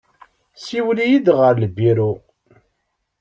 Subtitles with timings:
[0.63, 2.11] Siwel-iyi-id ɣer lbiru.